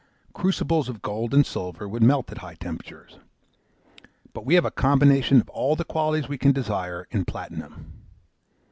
Crucibles 0.33 0.89
of 0.89 1.03
gold 1.03 1.31
and 1.31 1.45
silver 1.45 1.87
would 1.87 2.01
melt 2.01 2.31
at 2.31 2.39
high 2.39 2.55
temperatures. 2.55 3.19
But 4.33 4.47
we 4.47 4.55
have 4.55 4.65
a 4.65 4.71
combination 4.71 5.39
of 5.39 5.49
all 5.49 5.75
the 5.75 5.83
qualities 5.85 6.27
we 6.27 6.39
can 6.39 6.51
desire 6.53 7.05
in 7.11 7.23
Platinum. 7.23 7.93